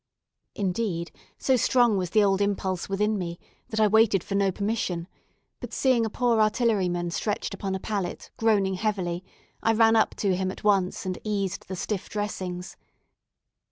Indeed, 0.55 1.11
so 1.37 1.55
strong 1.55 1.95
was 1.95 2.09
the 2.09 2.23
old 2.23 2.41
impulse 2.41 2.89
within 2.89 3.19
me, 3.19 3.37
that 3.69 3.79
I 3.79 3.85
waited 3.85 4.23
for 4.23 4.33
no 4.33 4.51
permission, 4.51 5.07
but 5.59 5.73
seeing 5.73 6.07
a 6.07 6.09
poor 6.09 6.41
artilleryman 6.41 7.11
stretched 7.11 7.53
upon 7.53 7.75
a 7.75 7.79
pallet, 7.79 8.31
groaning 8.35 8.73
heavily, 8.73 9.23
I 9.61 9.73
ran 9.73 9.95
up 9.95 10.15
to 10.15 10.35
him 10.35 10.49
at 10.49 10.63
once, 10.63 11.05
and 11.05 11.19
eased 11.23 11.67
the 11.67 11.75
stiff 11.75 12.09
dressings. 12.09 12.77